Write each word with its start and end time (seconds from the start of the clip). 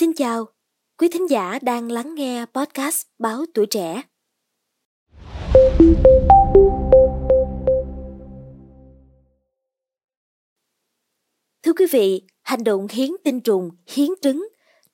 Xin 0.00 0.12
chào, 0.12 0.48
quý 0.98 1.08
thính 1.08 1.30
giả 1.30 1.58
đang 1.62 1.92
lắng 1.92 2.14
nghe 2.14 2.44
podcast 2.54 3.06
Báo 3.18 3.44
Tuổi 3.54 3.66
Trẻ. 3.66 4.02
Thưa 11.62 11.72
quý 11.78 11.86
vị, 11.90 12.22
hành 12.42 12.64
động 12.64 12.86
hiến 12.90 13.10
tinh 13.24 13.40
trùng, 13.40 13.70
hiến 13.86 14.08
trứng 14.22 14.48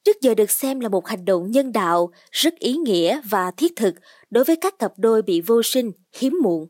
trước 0.04 0.20
giờ 0.20 0.34
được 0.34 0.50
xem 0.50 0.80
là 0.80 0.88
một 0.88 1.06
hành 1.06 1.24
động 1.24 1.50
nhân 1.50 1.72
đạo 1.72 2.10
rất 2.30 2.54
ý 2.58 2.76
nghĩa 2.76 3.20
và 3.30 3.50
thiết 3.50 3.72
thực 3.76 3.94
đối 4.30 4.44
với 4.44 4.56
các 4.56 4.78
cặp 4.78 4.92
đôi 4.96 5.22
bị 5.22 5.40
vô 5.40 5.62
sinh, 5.62 5.92
hiếm 6.12 6.38
muộn. 6.42 6.66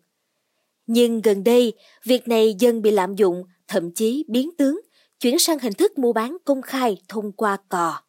Nhưng 0.86 1.20
gần 1.20 1.44
đây, 1.44 1.72
việc 2.04 2.28
này 2.28 2.54
dần 2.58 2.82
bị 2.82 2.90
lạm 2.90 3.14
dụng, 3.14 3.44
thậm 3.68 3.90
chí 3.94 4.24
biến 4.28 4.50
tướng, 4.58 4.80
chuyển 5.20 5.38
sang 5.38 5.58
hình 5.58 5.72
thức 5.72 5.98
mua 5.98 6.12
bán 6.12 6.36
công 6.44 6.62
khai 6.62 6.96
thông 7.08 7.32
qua 7.32 7.56
cò. 7.68 8.00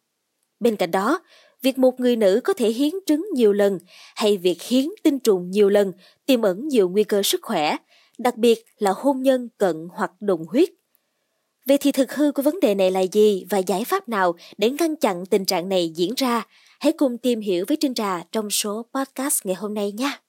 Bên 0.60 0.76
cạnh 0.76 0.90
đó, 0.90 1.20
việc 1.62 1.78
một 1.78 2.00
người 2.00 2.16
nữ 2.16 2.40
có 2.44 2.52
thể 2.52 2.68
hiến 2.68 2.90
trứng 3.06 3.26
nhiều 3.34 3.52
lần 3.52 3.78
hay 4.14 4.36
việc 4.36 4.62
hiến 4.62 4.84
tinh 5.02 5.18
trùng 5.18 5.50
nhiều 5.50 5.68
lần 5.68 5.92
tiềm 6.26 6.42
ẩn 6.42 6.68
nhiều 6.68 6.88
nguy 6.88 7.04
cơ 7.04 7.22
sức 7.22 7.40
khỏe, 7.42 7.76
đặc 8.18 8.36
biệt 8.36 8.64
là 8.78 8.92
hôn 8.96 9.22
nhân 9.22 9.48
cận 9.58 9.88
hoặc 9.90 10.10
đồng 10.20 10.46
huyết. 10.46 10.68
Vậy 11.66 11.78
thì 11.78 11.92
thực 11.92 12.12
hư 12.12 12.32
của 12.32 12.42
vấn 12.42 12.60
đề 12.60 12.74
này 12.74 12.90
là 12.90 13.00
gì 13.00 13.44
và 13.50 13.58
giải 13.58 13.84
pháp 13.84 14.08
nào 14.08 14.34
để 14.58 14.70
ngăn 14.70 14.96
chặn 14.96 15.26
tình 15.26 15.44
trạng 15.44 15.68
này 15.68 15.92
diễn 15.94 16.14
ra? 16.16 16.46
Hãy 16.80 16.92
cùng 16.92 17.18
tìm 17.18 17.40
hiểu 17.40 17.64
với 17.68 17.76
Trinh 17.80 17.94
Trà 17.94 18.22
trong 18.32 18.50
số 18.50 18.86
podcast 18.94 19.46
ngày 19.46 19.54
hôm 19.54 19.74
nay 19.74 19.92
nha. 19.92 20.20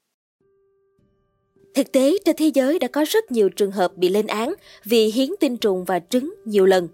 Thực 1.75 1.91
tế, 1.91 2.17
trên 2.25 2.35
thế 2.35 2.51
giới 2.53 2.79
đã 2.79 2.87
có 2.87 3.05
rất 3.07 3.31
nhiều 3.31 3.49
trường 3.49 3.71
hợp 3.71 3.97
bị 3.97 4.09
lên 4.09 4.27
án 4.27 4.53
vì 4.85 5.05
hiến 5.05 5.29
tinh 5.39 5.57
trùng 5.57 5.83
và 5.85 5.99
trứng 5.99 6.33
nhiều 6.45 6.65
lần. 6.65 6.87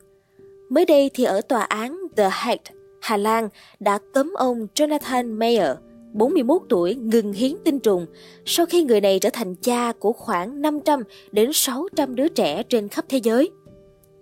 Mới 0.70 0.86
đây 0.86 1.10
thì 1.14 1.24
ở 1.24 1.42
tòa 1.42 1.62
án 1.62 2.02
The 2.18 2.30
Hague, 2.32 2.64
Hà 3.04 3.18
Lan 3.18 3.50
đã 3.80 4.00
cấm 4.14 4.34
ông 4.34 4.68
Jonathan 4.76 5.38
Mayer, 5.38 5.78
41 6.14 6.62
tuổi, 6.70 6.96
ngừng 6.96 7.34
hiến 7.34 7.56
tinh 7.64 7.80
trùng 7.80 8.06
sau 8.46 8.66
khi 8.66 8.84
người 8.84 9.02
này 9.02 9.20
trở 9.20 9.30
thành 9.34 9.56
cha 9.56 9.92
của 10.00 10.14
khoảng 10.14 10.62
500 10.62 11.04
đến 11.32 11.54
600 11.54 12.16
đứa 12.16 12.28
trẻ 12.28 12.64
trên 12.64 12.90
khắp 12.90 13.06
thế 13.10 13.18
giới. 13.18 13.52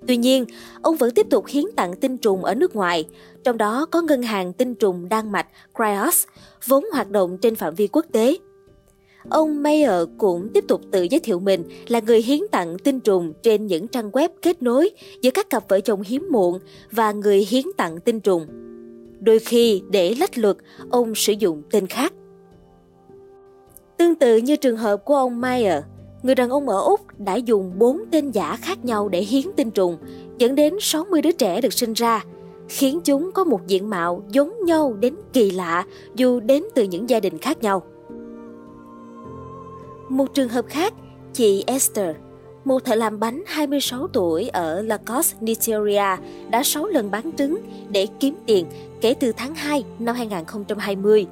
Tuy 0.08 0.18
nhiên, 0.18 0.46
ông 0.82 0.96
vẫn 0.96 1.14
tiếp 1.14 1.28
tục 1.30 1.46
hiến 1.48 1.64
tặng 1.76 1.96
tinh 1.96 2.18
trùng 2.18 2.44
ở 2.44 2.56
nước 2.56 2.76
ngoài, 2.76 3.06
trong 3.44 3.58
đó 3.58 3.86
có 3.92 4.02
ngân 4.02 4.22
hàng 4.22 4.54
tinh 4.54 4.76
trùng 4.76 5.10
Đan 5.10 5.32
Mạch 5.32 5.48
Cryos, 5.76 6.26
vốn 6.68 6.86
hoạt 6.94 7.10
động 7.10 7.38
trên 7.38 7.56
phạm 7.56 7.76
vi 7.76 7.88
quốc 7.88 8.06
tế. 8.12 8.38
Ông 9.30 9.64
Mayer 9.64 10.08
cũng 10.18 10.50
tiếp 10.54 10.64
tục 10.68 10.82
tự 10.92 11.04
giới 11.04 11.20
thiệu 11.20 11.40
mình 11.40 11.64
là 11.88 12.00
người 12.00 12.22
hiến 12.22 12.40
tặng 12.52 12.78
tinh 12.84 13.00
trùng 13.00 13.34
trên 13.44 13.68
những 13.68 13.88
trang 13.88 14.10
web 14.12 14.30
kết 14.42 14.62
nối 14.62 14.90
giữa 15.22 15.32
các 15.32 15.50
cặp 15.50 15.70
vợ 15.70 15.80
chồng 15.80 16.02
hiếm 16.02 16.28
muộn 16.32 16.60
và 16.92 17.12
người 17.12 17.46
hiến 17.50 17.66
tặng 17.78 18.00
tinh 18.00 18.20
trùng. 18.20 18.48
Đôi 19.22 19.40
khi 19.40 19.84
để 19.90 20.16
lách 20.20 20.38
luật, 20.38 20.58
ông 20.90 21.16
sử 21.16 21.34
dụng 21.34 21.62
tên 21.72 21.88
khác. 21.88 22.14
Tương 23.98 24.16
tự 24.16 24.38
như 24.38 24.56
trường 24.56 24.78
hợp 24.78 24.98
của 25.06 25.16
ông 25.16 25.42
Mayer, 25.42 25.84
người 26.24 26.36
đàn 26.36 26.50
ông 26.50 26.70
ở 26.70 26.82
Úc 26.82 27.20
đã 27.20 27.36
dùng 27.36 27.80
4 27.80 28.02
tên 28.12 28.32
giả 28.32 28.58
khác 28.62 28.86
nhau 28.86 29.10
để 29.10 29.20
hiến 29.22 29.46
tinh 29.56 29.72
trùng, 29.72 29.98
dẫn 30.38 30.56
đến 30.56 30.74
60 30.80 31.22
đứa 31.22 31.32
trẻ 31.32 31.62
được 31.62 31.74
sinh 31.74 31.94
ra, 31.94 32.24
khiến 32.70 33.00
chúng 33.04 33.32
có 33.32 33.44
một 33.44 33.68
diện 33.68 33.90
mạo 33.90 34.24
giống 34.30 34.66
nhau 34.66 34.94
đến 35.00 35.16
kỳ 35.34 35.52
lạ 35.52 35.86
dù 36.16 36.40
đến 36.40 36.64
từ 36.76 36.84
những 36.84 37.10
gia 37.10 37.20
đình 37.20 37.38
khác 37.38 37.64
nhau. 37.64 37.84
Một 40.10 40.34
trường 40.34 40.50
hợp 40.50 40.66
khác, 40.68 40.94
chị 41.34 41.64
Esther, 41.68 42.16
một 42.66 42.86
thợ 42.86 42.96
làm 42.96 43.20
bánh 43.20 43.44
26 43.48 44.08
tuổi 44.08 44.50
ở 44.50 44.82
Lagos, 44.82 45.36
Nigeria 45.42 46.18
đã 46.50 46.64
6 46.64 46.88
lần 46.88 47.12
bán 47.12 47.32
trứng 47.38 47.58
để 47.90 48.08
kiếm 48.20 48.36
tiền 48.46 48.66
kể 49.02 49.14
từ 49.20 49.32
tháng 49.32 49.56
2 49.56 49.84
năm 50.00 50.16
2020. 50.16 51.28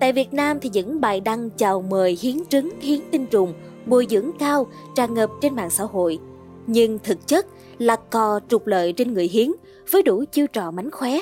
Tại 0.00 0.12
Việt 0.12 0.32
Nam 0.32 0.60
thì 0.60 0.70
những 0.72 1.00
bài 1.00 1.20
đăng 1.20 1.50
chào 1.50 1.82
mời 1.82 2.18
hiến 2.20 2.36
trứng, 2.48 2.70
hiến 2.80 3.00
tinh 3.10 3.26
trùng, 3.26 3.54
bồi 3.86 4.06
dưỡng 4.10 4.30
cao 4.38 4.66
tràn 4.96 5.14
ngập 5.14 5.30
trên 5.40 5.54
mạng 5.54 5.70
xã 5.70 5.84
hội. 5.84 6.18
Nhưng 6.66 6.98
thực 6.98 7.26
chất 7.26 7.46
là 7.78 7.96
cò 7.96 8.40
trục 8.48 8.66
lợi 8.66 8.92
trên 8.92 9.14
người 9.14 9.28
hiến 9.28 9.48
với 9.90 10.02
đủ 10.02 10.24
chiêu 10.32 10.46
trò 10.46 10.70
mánh 10.70 10.90
khóe. 10.90 11.18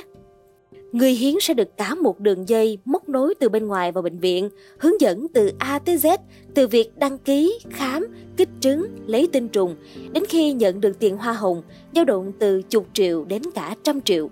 Người 0.93 1.13
hiến 1.13 1.35
sẽ 1.41 1.55
được 1.55 1.77
cả 1.77 1.95
một 1.95 2.21
đường 2.21 2.49
dây 2.49 2.79
móc 2.85 3.09
nối 3.09 3.35
từ 3.35 3.49
bên 3.49 3.67
ngoài 3.67 3.93
vào 3.93 4.03
bệnh 4.03 4.19
viện, 4.19 4.51
hướng 4.79 5.01
dẫn 5.01 5.27
từ 5.35 5.53
A 5.59 5.79
tới 5.79 5.97
Z, 5.97 6.19
từ 6.55 6.67
việc 6.67 6.99
đăng 6.99 7.19
ký, 7.19 7.59
khám, 7.71 8.07
kích 8.37 8.49
trứng, 8.61 8.87
lấy 9.07 9.29
tinh 9.33 9.49
trùng, 9.49 9.77
đến 10.13 10.25
khi 10.29 10.53
nhận 10.53 10.81
được 10.81 10.99
tiền 10.99 11.17
hoa 11.17 11.33
hồng, 11.33 11.63
dao 11.95 12.05
động 12.05 12.33
từ 12.39 12.63
chục 12.63 12.87
triệu 12.95 13.25
đến 13.25 13.43
cả 13.55 13.77
trăm 13.83 14.01
triệu. 14.01 14.31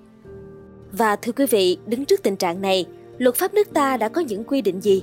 Và 0.93 1.17
thưa 1.17 1.33
quý 1.33 1.47
vị, 1.47 1.79
đứng 1.87 2.05
trước 2.05 2.23
tình 2.23 2.37
trạng 2.37 2.61
này, 2.61 2.87
luật 3.19 3.35
pháp 3.35 3.55
nước 3.55 3.69
ta 3.75 3.97
đã 3.97 4.09
có 4.09 4.21
những 4.21 4.45
quy 4.45 4.63
định 4.63 4.81
gì? 4.81 5.03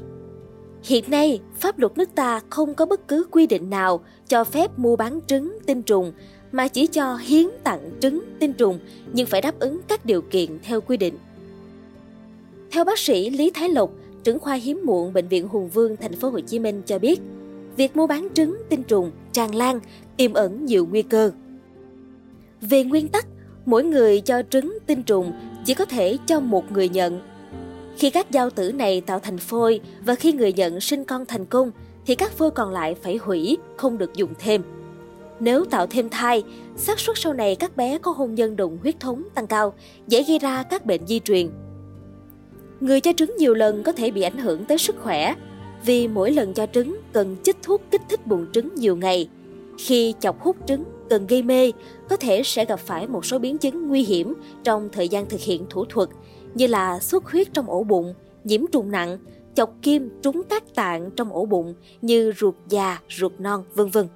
Hiện 0.83 1.03
nay, 1.07 1.39
pháp 1.59 1.79
luật 1.79 1.97
nước 1.97 2.09
ta 2.15 2.41
không 2.49 2.73
có 2.73 2.85
bất 2.85 3.07
cứ 3.07 3.25
quy 3.31 3.47
định 3.47 3.69
nào 3.69 4.03
cho 4.27 4.43
phép 4.43 4.79
mua 4.79 4.95
bán 4.95 5.19
trứng, 5.27 5.57
tinh 5.65 5.81
trùng, 5.81 6.11
mà 6.51 6.67
chỉ 6.67 6.87
cho 6.87 7.15
hiến 7.15 7.45
tặng 7.63 7.91
trứng, 7.99 8.21
tinh 8.39 8.53
trùng, 8.53 8.79
nhưng 9.13 9.27
phải 9.27 9.41
đáp 9.41 9.59
ứng 9.59 9.79
các 9.87 10.05
điều 10.05 10.21
kiện 10.21 10.59
theo 10.63 10.81
quy 10.81 10.97
định. 10.97 11.13
Theo 12.75 12.85
bác 12.85 12.99
sĩ 12.99 13.29
Lý 13.29 13.51
Thái 13.53 13.69
Lộc, 13.69 13.91
trưởng 14.23 14.39
khoa 14.39 14.53
hiếm 14.53 14.81
muộn 14.83 15.13
bệnh 15.13 15.27
viện 15.27 15.47
Hùng 15.47 15.69
Vương 15.69 15.97
thành 15.97 16.15
phố 16.15 16.29
Hồ 16.29 16.39
Chí 16.39 16.59
Minh 16.59 16.81
cho 16.85 16.99
biết, 16.99 17.21
việc 17.77 17.95
mua 17.95 18.07
bán 18.07 18.27
trứng 18.33 18.57
tinh 18.69 18.83
trùng 18.83 19.11
tràn 19.31 19.55
lan 19.55 19.79
tiềm 20.17 20.33
ẩn 20.33 20.65
nhiều 20.65 20.87
nguy 20.91 21.01
cơ. 21.01 21.31
Về 22.61 22.83
nguyên 22.83 23.07
tắc, 23.07 23.27
mỗi 23.65 23.83
người 23.83 24.21
cho 24.21 24.41
trứng 24.49 24.77
tinh 24.85 25.03
trùng 25.03 25.31
chỉ 25.65 25.73
có 25.73 25.85
thể 25.85 26.17
cho 26.25 26.39
một 26.39 26.71
người 26.71 26.89
nhận. 26.89 27.21
Khi 27.97 28.09
các 28.09 28.31
giao 28.31 28.49
tử 28.49 28.71
này 28.71 29.01
tạo 29.01 29.19
thành 29.19 29.37
phôi 29.37 29.79
và 30.05 30.15
khi 30.15 30.33
người 30.33 30.53
nhận 30.53 30.79
sinh 30.79 31.03
con 31.03 31.25
thành 31.25 31.45
công 31.45 31.71
thì 32.05 32.15
các 32.15 32.31
phôi 32.31 32.51
còn 32.51 32.69
lại 32.71 32.95
phải 33.01 33.17
hủy, 33.17 33.57
không 33.77 33.97
được 33.97 34.15
dùng 34.15 34.33
thêm. 34.39 34.61
Nếu 35.39 35.65
tạo 35.65 35.87
thêm 35.87 36.09
thai, 36.09 36.43
xác 36.75 36.99
suất 36.99 37.17
sau 37.19 37.33
này 37.33 37.55
các 37.55 37.77
bé 37.77 37.97
có 37.97 38.11
hôn 38.11 38.35
nhân 38.35 38.55
đồng 38.55 38.77
huyết 38.81 38.99
thống 38.99 39.23
tăng 39.35 39.47
cao, 39.47 39.73
dễ 40.07 40.23
gây 40.23 40.39
ra 40.39 40.63
các 40.63 40.85
bệnh 40.85 41.07
di 41.07 41.19
truyền. 41.19 41.49
Người 42.85 43.01
cho 43.01 43.13
trứng 43.17 43.35
nhiều 43.37 43.53
lần 43.53 43.83
có 43.83 43.91
thể 43.91 44.11
bị 44.11 44.21
ảnh 44.21 44.37
hưởng 44.37 44.65
tới 44.65 44.77
sức 44.77 44.95
khỏe 44.99 45.35
vì 45.85 46.07
mỗi 46.07 46.31
lần 46.31 46.53
cho 46.53 46.65
trứng 46.73 46.97
cần 47.13 47.35
chích 47.43 47.57
thuốc 47.63 47.81
kích 47.91 48.01
thích 48.09 48.27
buồng 48.27 48.45
trứng 48.53 48.75
nhiều 48.75 48.95
ngày. 48.95 49.29
Khi 49.77 50.13
chọc 50.19 50.41
hút 50.41 50.55
trứng 50.67 50.83
cần 51.09 51.27
gây 51.27 51.41
mê, 51.41 51.71
có 52.09 52.17
thể 52.17 52.43
sẽ 52.43 52.65
gặp 52.65 52.79
phải 52.79 53.07
một 53.07 53.25
số 53.25 53.39
biến 53.39 53.57
chứng 53.57 53.87
nguy 53.87 54.03
hiểm 54.03 54.33
trong 54.63 54.89
thời 54.91 55.09
gian 55.09 55.29
thực 55.29 55.39
hiện 55.39 55.65
thủ 55.69 55.85
thuật 55.85 56.09
như 56.53 56.67
là 56.67 56.99
xuất 56.99 57.31
huyết 57.31 57.53
trong 57.53 57.69
ổ 57.69 57.83
bụng, 57.83 58.13
nhiễm 58.43 58.61
trùng 58.71 58.91
nặng, 58.91 59.17
chọc 59.55 59.73
kim 59.81 60.09
trúng 60.21 60.41
các 60.49 60.75
tạng 60.75 61.11
trong 61.11 61.33
ổ 61.33 61.45
bụng 61.45 61.73
như 62.01 62.33
ruột 62.37 62.55
già, 62.67 62.99
ruột 63.09 63.31
non, 63.39 63.63
vân 63.73 63.89
vân. 63.89 64.07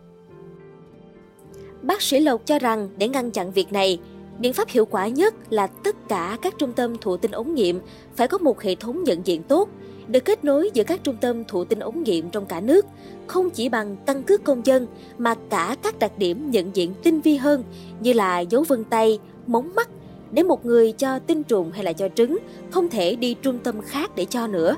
Bác 1.82 2.02
sĩ 2.02 2.20
Lộc 2.20 2.46
cho 2.46 2.60
rằng 2.60 2.90
để 2.98 3.08
ngăn 3.08 3.32
chặn 3.32 3.52
việc 3.52 3.72
này, 3.72 4.00
Biện 4.40 4.54
pháp 4.54 4.70
hiệu 4.70 4.86
quả 4.86 5.08
nhất 5.08 5.34
là 5.50 5.68
tất 5.68 5.96
cả 6.10 6.38
các 6.42 6.54
trung 6.58 6.74
tâm 6.74 6.98
thụ 6.98 7.18
tinh 7.18 7.32
ống 7.32 7.56
nghiệm 7.56 7.80
phải 8.16 8.28
có 8.28 8.38
một 8.38 8.62
hệ 8.62 8.76
thống 8.76 9.04
nhận 9.04 9.28
diện 9.28 9.44
tốt, 9.44 9.70
được 10.08 10.26
kết 10.26 10.44
nối 10.44 10.70
giữa 10.74 10.84
các 10.84 11.04
trung 11.04 11.18
tâm 11.22 11.44
thụ 11.46 11.64
tinh 11.64 11.80
ống 11.80 12.04
nghiệm 12.04 12.30
trong 12.30 12.46
cả 12.46 12.60
nước, 12.60 12.86
không 13.28 13.50
chỉ 13.50 13.70
bằng 13.70 13.98
căn 14.06 14.24
cước 14.24 14.44
công 14.44 14.66
dân 14.66 14.88
mà 15.18 15.36
cả 15.50 15.76
các 15.84 16.00
đặc 16.00 16.18
điểm 16.18 16.52
nhận 16.52 16.76
diện 16.76 16.94
tinh 17.04 17.22
vi 17.22 17.36
hơn 17.36 17.64
như 18.00 18.14
là 18.14 18.40
dấu 18.40 18.64
vân 18.64 18.84
tay, 18.84 19.20
móng 19.48 19.72
mắt 19.76 19.90
để 20.32 20.44
một 20.44 20.66
người 20.66 20.92
cho 20.92 21.20
tinh 21.20 21.44
trùng 21.44 21.72
hay 21.72 21.84
là 21.84 21.94
cho 21.94 22.10
trứng 22.16 22.38
không 22.72 22.90
thể 22.90 23.16
đi 23.16 23.36
trung 23.42 23.60
tâm 23.64 23.82
khác 23.82 24.12
để 24.16 24.26
cho 24.26 24.48
nữa. 24.48 24.76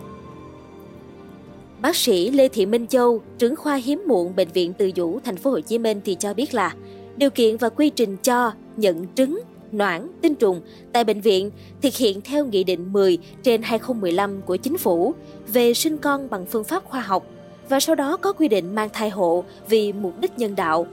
Bác 1.82 1.96
sĩ 1.96 2.32
Lê 2.32 2.48
Thị 2.48 2.66
Minh 2.66 2.88
Châu, 2.88 3.22
trưởng 3.38 3.56
khoa 3.56 3.76
hiếm 3.76 4.04
muộn 4.08 4.36
bệnh 4.36 4.48
viện 4.54 4.74
Từ 4.78 4.92
Dũ, 4.96 5.20
thành 5.24 5.38
phố 5.38 5.52
Hồ 5.52 5.60
Chí 5.60 5.78
Minh 5.78 6.02
thì 6.06 6.16
cho 6.20 6.34
biết 6.34 6.54
là 6.54 6.76
điều 7.18 7.30
kiện 7.30 7.58
và 7.58 7.70
quy 7.70 7.90
trình 7.90 8.18
cho, 8.18 8.52
nhận 8.78 9.06
trứng 9.16 9.42
noãn, 9.74 10.08
tinh 10.22 10.36
trùng 10.36 10.62
tại 10.94 11.04
bệnh 11.04 11.22
viện 11.22 11.52
thực 11.82 11.94
hiện 11.94 12.22
theo 12.22 12.46
Nghị 12.46 12.64
định 12.64 12.94
10 12.94 13.18
trên 13.44 13.62
2015 13.62 14.42
của 14.42 14.56
Chính 14.56 14.78
phủ 14.78 15.14
về 15.54 15.74
sinh 15.74 15.98
con 15.98 16.30
bằng 16.30 16.46
phương 16.46 16.64
pháp 16.64 16.86
khoa 16.86 17.02
học 17.02 17.28
và 17.70 17.80
sau 17.80 17.96
đó 17.96 18.18
có 18.18 18.34
quy 18.34 18.48
định 18.48 18.76
mang 18.76 18.90
thai 18.94 19.10
hộ 19.10 19.44
vì 19.70 19.94
mục 19.94 20.14
đích 20.20 20.40
nhân 20.40 20.56
đạo. 20.56 20.88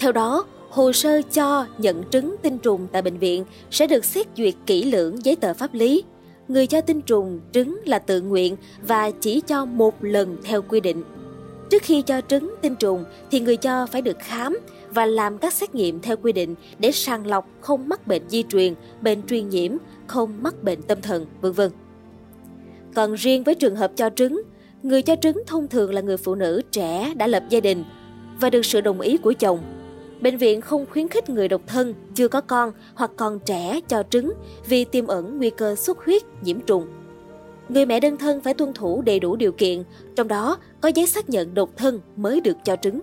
Theo 0.00 0.12
đó, 0.12 0.44
hồ 0.70 0.92
sơ 0.92 1.22
cho 1.32 1.66
nhận 1.78 2.04
trứng 2.10 2.36
tinh 2.42 2.58
trùng 2.58 2.86
tại 2.92 3.02
bệnh 3.02 3.18
viện 3.18 3.44
sẽ 3.70 3.86
được 3.86 4.04
xét 4.04 4.26
duyệt 4.36 4.54
kỹ 4.66 4.82
lưỡng 4.82 5.24
giấy 5.24 5.36
tờ 5.36 5.54
pháp 5.54 5.74
lý. 5.74 6.04
Người 6.48 6.66
cho 6.66 6.80
tinh 6.80 7.00
trùng 7.00 7.40
trứng 7.52 7.80
là 7.84 7.98
tự 7.98 8.20
nguyện 8.20 8.56
và 8.86 9.10
chỉ 9.10 9.40
cho 9.40 9.64
một 9.64 10.04
lần 10.04 10.36
theo 10.44 10.62
quy 10.62 10.80
định. 10.80 11.02
Trước 11.70 11.82
khi 11.82 12.02
cho 12.02 12.20
trứng 12.28 12.54
tinh 12.62 12.76
trùng 12.76 13.04
thì 13.30 13.40
người 13.40 13.56
cho 13.56 13.86
phải 13.86 14.02
được 14.02 14.18
khám 14.18 14.58
và 14.94 15.06
làm 15.06 15.38
các 15.38 15.52
xét 15.52 15.74
nghiệm 15.74 16.00
theo 16.00 16.16
quy 16.16 16.32
định 16.32 16.54
để 16.78 16.92
sàng 16.92 17.26
lọc 17.26 17.48
không 17.60 17.88
mắc 17.88 18.06
bệnh 18.06 18.22
di 18.28 18.42
truyền, 18.42 18.74
bệnh 19.00 19.26
truyền 19.26 19.48
nhiễm, 19.48 19.72
không 20.06 20.42
mắc 20.42 20.62
bệnh 20.62 20.82
tâm 20.82 21.00
thần, 21.02 21.26
vân 21.40 21.52
vân. 21.52 21.70
Còn 22.94 23.14
riêng 23.14 23.44
với 23.44 23.54
trường 23.54 23.76
hợp 23.76 23.92
cho 23.96 24.10
trứng, 24.16 24.42
người 24.82 25.02
cho 25.02 25.16
trứng 25.16 25.42
thông 25.46 25.68
thường 25.68 25.94
là 25.94 26.00
người 26.00 26.16
phụ 26.16 26.34
nữ 26.34 26.62
trẻ 26.70 27.12
đã 27.16 27.26
lập 27.26 27.42
gia 27.48 27.60
đình 27.60 27.84
và 28.40 28.50
được 28.50 28.64
sự 28.64 28.80
đồng 28.80 29.00
ý 29.00 29.16
của 29.16 29.32
chồng. 29.32 29.58
Bệnh 30.20 30.36
viện 30.36 30.60
không 30.60 30.86
khuyến 30.90 31.08
khích 31.08 31.30
người 31.30 31.48
độc 31.48 31.60
thân, 31.66 31.94
chưa 32.14 32.28
có 32.28 32.40
con 32.40 32.72
hoặc 32.94 33.10
còn 33.16 33.38
trẻ 33.38 33.80
cho 33.88 34.02
trứng 34.10 34.32
vì 34.68 34.84
tiềm 34.84 35.06
ẩn 35.06 35.38
nguy 35.38 35.50
cơ 35.50 35.74
xuất 35.74 36.04
huyết, 36.04 36.22
nhiễm 36.42 36.60
trùng. 36.60 36.86
Người 37.68 37.86
mẹ 37.86 38.00
đơn 38.00 38.16
thân 38.16 38.40
phải 38.40 38.54
tuân 38.54 38.72
thủ 38.72 39.02
đầy 39.02 39.20
đủ 39.20 39.36
điều 39.36 39.52
kiện, 39.52 39.82
trong 40.16 40.28
đó 40.28 40.58
có 40.80 40.88
giấy 40.88 41.06
xác 41.06 41.30
nhận 41.30 41.54
độc 41.54 41.70
thân 41.76 42.00
mới 42.16 42.40
được 42.40 42.56
cho 42.64 42.76
trứng. 42.76 43.00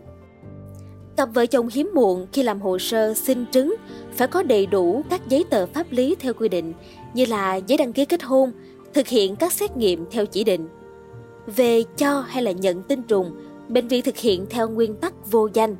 Cặp 1.15 1.29
vợ 1.33 1.45
chồng 1.45 1.67
hiếm 1.71 1.91
muộn 1.93 2.27
khi 2.33 2.43
làm 2.43 2.61
hồ 2.61 2.79
sơ 2.79 3.13
xin 3.13 3.45
trứng 3.51 3.75
phải 4.11 4.27
có 4.27 4.43
đầy 4.43 4.65
đủ 4.65 5.03
các 5.09 5.21
giấy 5.27 5.45
tờ 5.49 5.65
pháp 5.65 5.87
lý 5.91 6.15
theo 6.19 6.33
quy 6.33 6.49
định 6.49 6.73
như 7.13 7.25
là 7.25 7.55
giấy 7.55 7.77
đăng 7.77 7.93
ký 7.93 8.05
kết 8.05 8.23
hôn, 8.23 8.51
thực 8.93 9.07
hiện 9.07 9.35
các 9.35 9.53
xét 9.53 9.77
nghiệm 9.77 10.05
theo 10.11 10.25
chỉ 10.25 10.43
định. 10.43 10.67
Về 11.55 11.83
cho 11.97 12.21
hay 12.21 12.43
là 12.43 12.51
nhận 12.51 12.83
tinh 12.83 13.03
trùng, 13.03 13.31
bệnh 13.67 13.87
viện 13.87 14.01
thực 14.01 14.17
hiện 14.17 14.45
theo 14.49 14.69
nguyên 14.69 14.95
tắc 14.95 15.31
vô 15.31 15.49
danh. 15.53 15.75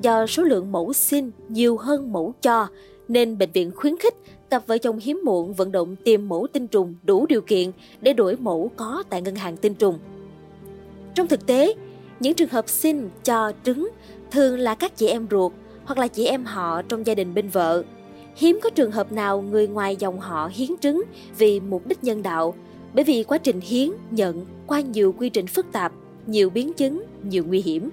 Do 0.00 0.26
số 0.26 0.42
lượng 0.42 0.72
mẫu 0.72 0.92
xin 0.92 1.30
nhiều 1.48 1.76
hơn 1.76 2.12
mẫu 2.12 2.34
cho, 2.42 2.68
nên 3.08 3.38
bệnh 3.38 3.50
viện 3.52 3.70
khuyến 3.74 3.96
khích 3.96 4.14
cặp 4.50 4.66
vợ 4.66 4.78
chồng 4.78 4.98
hiếm 4.98 5.20
muộn 5.24 5.54
vận 5.54 5.72
động 5.72 5.96
tìm 6.04 6.28
mẫu 6.28 6.46
tinh 6.52 6.66
trùng 6.66 6.94
đủ 7.02 7.26
điều 7.26 7.40
kiện 7.40 7.70
để 8.00 8.12
đổi 8.12 8.36
mẫu 8.36 8.70
có 8.76 9.02
tại 9.10 9.22
ngân 9.22 9.34
hàng 9.34 9.56
tinh 9.56 9.74
trùng. 9.74 9.98
Trong 11.14 11.26
thực 11.26 11.46
tế, 11.46 11.74
những 12.20 12.34
trường 12.34 12.48
hợp 12.48 12.68
xin 12.68 13.08
cho 13.24 13.52
trứng 13.64 13.88
thường 14.36 14.58
là 14.58 14.74
các 14.74 14.96
chị 14.96 15.06
em 15.06 15.26
ruột 15.30 15.52
hoặc 15.84 15.98
là 15.98 16.08
chị 16.08 16.24
em 16.26 16.44
họ 16.44 16.82
trong 16.82 17.06
gia 17.06 17.14
đình 17.14 17.34
bên 17.34 17.48
vợ. 17.48 17.82
Hiếm 18.36 18.58
có 18.62 18.70
trường 18.70 18.90
hợp 18.90 19.12
nào 19.12 19.42
người 19.42 19.68
ngoài 19.68 19.96
dòng 19.96 20.20
họ 20.20 20.50
hiến 20.54 20.70
trứng 20.80 21.02
vì 21.38 21.60
mục 21.60 21.86
đích 21.86 22.04
nhân 22.04 22.22
đạo, 22.22 22.54
bởi 22.94 23.04
vì 23.04 23.22
quá 23.22 23.38
trình 23.38 23.60
hiến, 23.60 23.90
nhận 24.10 24.46
qua 24.66 24.80
nhiều 24.80 25.14
quy 25.18 25.28
trình 25.28 25.46
phức 25.46 25.66
tạp, 25.72 25.92
nhiều 26.26 26.50
biến 26.50 26.72
chứng, 26.72 27.02
nhiều 27.22 27.44
nguy 27.48 27.62
hiểm. 27.62 27.90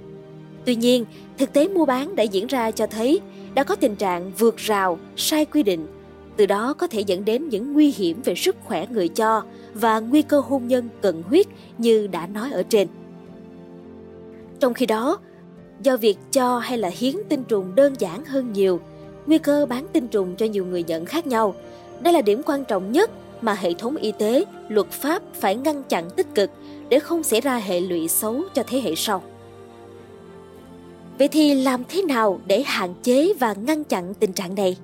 Tuy 0.65 0.75
nhiên, 0.75 1.05
thực 1.37 1.53
tế 1.53 1.67
mua 1.67 1.85
bán 1.85 2.15
đã 2.15 2.23
diễn 2.23 2.47
ra 2.47 2.71
cho 2.71 2.87
thấy 2.87 3.21
đã 3.53 3.63
có 3.63 3.75
tình 3.75 3.95
trạng 3.95 4.31
vượt 4.37 4.57
rào, 4.57 4.99
sai 5.15 5.45
quy 5.45 5.63
định, 5.63 5.87
từ 6.37 6.45
đó 6.45 6.73
có 6.73 6.87
thể 6.87 7.01
dẫn 7.01 7.25
đến 7.25 7.49
những 7.49 7.73
nguy 7.73 7.91
hiểm 7.91 8.21
về 8.23 8.35
sức 8.35 8.55
khỏe 8.63 8.87
người 8.91 9.07
cho 9.07 9.43
và 9.73 9.99
nguy 9.99 10.21
cơ 10.21 10.39
hôn 10.39 10.67
nhân 10.67 10.89
cận 11.01 11.21
huyết 11.29 11.47
như 11.77 12.07
đã 12.07 12.27
nói 12.27 12.51
ở 12.51 12.63
trên. 12.63 12.87
Trong 14.59 14.73
khi 14.73 14.85
đó, 14.85 15.19
do 15.83 15.97
việc 15.97 16.17
cho 16.31 16.59
hay 16.59 16.77
là 16.77 16.89
hiến 16.93 17.15
tinh 17.29 17.43
trùng 17.43 17.75
đơn 17.75 17.95
giản 17.99 18.25
hơn 18.25 18.53
nhiều, 18.53 18.79
nguy 19.25 19.37
cơ 19.37 19.65
bán 19.69 19.87
tinh 19.93 20.07
trùng 20.07 20.35
cho 20.35 20.45
nhiều 20.45 20.65
người 20.65 20.83
nhận 20.83 21.05
khác 21.05 21.27
nhau. 21.27 21.55
Đây 21.99 22.13
là 22.13 22.21
điểm 22.21 22.41
quan 22.45 22.65
trọng 22.65 22.91
nhất 22.91 23.11
mà 23.41 23.53
hệ 23.53 23.73
thống 23.73 23.95
y 23.95 24.11
tế, 24.11 24.45
luật 24.69 24.91
pháp 24.91 25.21
phải 25.33 25.55
ngăn 25.55 25.83
chặn 25.83 26.09
tích 26.09 26.35
cực 26.35 26.49
để 26.89 26.99
không 26.99 27.23
xảy 27.23 27.41
ra 27.41 27.57
hệ 27.57 27.79
lụy 27.79 28.07
xấu 28.07 28.41
cho 28.53 28.63
thế 28.67 28.81
hệ 28.81 28.95
sau. 28.95 29.23
Vậy 31.19 31.27
thì 31.27 31.55
làm 31.55 31.83
thế 31.89 32.01
nào 32.01 32.39
để 32.45 32.63
hạn 32.65 32.93
chế 33.03 33.33
và 33.39 33.53
ngăn 33.53 33.83
chặn 33.83 34.13
tình 34.13 34.33
trạng 34.33 34.55
này? 34.55 34.77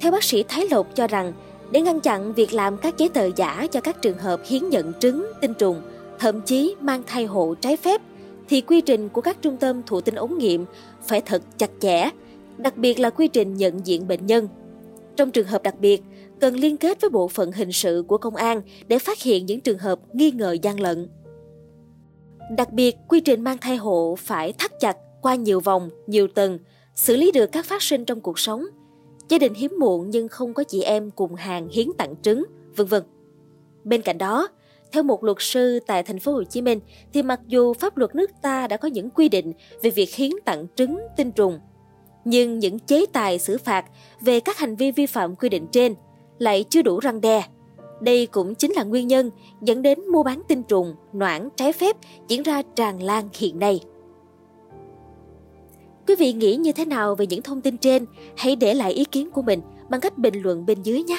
Theo 0.00 0.12
bác 0.12 0.24
sĩ 0.24 0.42
Thái 0.42 0.68
Lộc 0.70 0.94
cho 0.94 1.06
rằng, 1.06 1.32
để 1.70 1.80
ngăn 1.80 2.00
chặn 2.00 2.32
việc 2.32 2.52
làm 2.52 2.76
các 2.76 2.98
giấy 2.98 3.08
tờ 3.08 3.30
giả 3.36 3.66
cho 3.72 3.80
các 3.80 4.02
trường 4.02 4.18
hợp 4.18 4.40
hiến 4.46 4.68
nhận 4.68 4.92
trứng, 5.00 5.26
tinh 5.40 5.54
trùng, 5.54 5.82
thậm 6.18 6.40
chí 6.40 6.74
mang 6.80 7.02
thai 7.06 7.24
hộ 7.24 7.54
trái 7.60 7.76
phép, 7.76 8.00
thì 8.48 8.60
quy 8.60 8.80
trình 8.80 9.08
của 9.08 9.20
các 9.20 9.42
trung 9.42 9.56
tâm 9.56 9.82
thụ 9.86 10.00
tinh 10.00 10.14
ống 10.14 10.38
nghiệm 10.38 10.64
phải 11.06 11.20
thật 11.20 11.42
chặt 11.58 11.70
chẽ, 11.80 12.10
đặc 12.58 12.76
biệt 12.76 13.00
là 13.00 13.10
quy 13.10 13.28
trình 13.28 13.54
nhận 13.54 13.86
diện 13.86 14.08
bệnh 14.08 14.26
nhân. 14.26 14.48
Trong 15.16 15.30
trường 15.30 15.46
hợp 15.46 15.62
đặc 15.62 15.74
biệt, 15.80 16.02
cần 16.40 16.54
liên 16.54 16.76
kết 16.76 17.00
với 17.00 17.10
bộ 17.10 17.28
phận 17.28 17.52
hình 17.52 17.72
sự 17.72 18.04
của 18.08 18.18
công 18.18 18.36
an 18.36 18.62
để 18.88 18.98
phát 18.98 19.22
hiện 19.22 19.46
những 19.46 19.60
trường 19.60 19.78
hợp 19.78 19.98
nghi 20.12 20.30
ngờ 20.30 20.56
gian 20.62 20.80
lận. 20.80 21.08
Đặc 22.56 22.72
biệt, 22.72 22.96
quy 23.08 23.20
trình 23.20 23.44
mang 23.44 23.58
thai 23.58 23.76
hộ 23.76 24.16
phải 24.18 24.52
thắt 24.52 24.80
chặt 24.80 24.96
qua 25.22 25.34
nhiều 25.34 25.60
vòng, 25.60 25.90
nhiều 26.06 26.28
tầng, 26.28 26.58
xử 26.94 27.16
lý 27.16 27.32
được 27.32 27.46
các 27.46 27.66
phát 27.66 27.82
sinh 27.82 28.04
trong 28.04 28.20
cuộc 28.20 28.38
sống. 28.38 28.64
Gia 29.28 29.38
đình 29.38 29.54
hiếm 29.54 29.76
muộn 29.80 30.10
nhưng 30.10 30.28
không 30.28 30.54
có 30.54 30.64
chị 30.64 30.82
em 30.82 31.10
cùng 31.10 31.34
hàng 31.34 31.68
hiến 31.68 31.88
tặng 31.98 32.14
trứng, 32.22 32.44
vân 32.76 32.86
vân. 32.86 33.02
Bên 33.84 34.02
cạnh 34.02 34.18
đó, 34.18 34.48
theo 34.94 35.02
một 35.02 35.24
luật 35.24 35.36
sư 35.40 35.80
tại 35.86 36.02
thành 36.02 36.18
phố 36.18 36.32
Hồ 36.32 36.44
Chí 36.44 36.62
Minh 36.62 36.80
thì 37.12 37.22
mặc 37.22 37.40
dù 37.46 37.74
pháp 37.74 37.96
luật 37.96 38.14
nước 38.14 38.30
ta 38.42 38.66
đã 38.66 38.76
có 38.76 38.88
những 38.88 39.10
quy 39.10 39.28
định 39.28 39.52
về 39.82 39.90
việc 39.90 40.14
hiến 40.14 40.30
tặng 40.44 40.66
trứng 40.74 40.98
tinh 41.16 41.32
trùng, 41.32 41.58
nhưng 42.24 42.58
những 42.58 42.78
chế 42.78 43.06
tài 43.12 43.38
xử 43.38 43.58
phạt 43.58 43.84
về 44.20 44.40
các 44.40 44.58
hành 44.58 44.76
vi 44.76 44.90
vi 44.90 45.06
phạm 45.06 45.36
quy 45.36 45.48
định 45.48 45.66
trên 45.72 45.94
lại 46.38 46.64
chưa 46.70 46.82
đủ 46.82 47.00
răng 47.00 47.20
đe. 47.20 47.42
Đây 48.00 48.26
cũng 48.26 48.54
chính 48.54 48.72
là 48.72 48.82
nguyên 48.82 49.08
nhân 49.08 49.30
dẫn 49.62 49.82
đến 49.82 50.06
mua 50.12 50.22
bán 50.22 50.42
tinh 50.48 50.62
trùng, 50.62 50.94
noãn 51.12 51.48
trái 51.56 51.72
phép 51.72 51.96
diễn 52.28 52.42
ra 52.42 52.62
tràn 52.76 53.02
lan 53.02 53.28
hiện 53.34 53.58
nay. 53.58 53.80
Quý 56.06 56.14
vị 56.18 56.32
nghĩ 56.32 56.56
như 56.56 56.72
thế 56.72 56.84
nào 56.84 57.14
về 57.14 57.26
những 57.26 57.42
thông 57.42 57.60
tin 57.60 57.78
trên? 57.78 58.06
Hãy 58.36 58.56
để 58.56 58.74
lại 58.74 58.92
ý 58.92 59.04
kiến 59.04 59.30
của 59.30 59.42
mình 59.42 59.60
bằng 59.90 60.00
cách 60.00 60.18
bình 60.18 60.42
luận 60.42 60.66
bên 60.66 60.82
dưới 60.82 61.02
nhé. 61.02 61.18